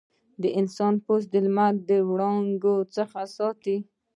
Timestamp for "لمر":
1.45-1.73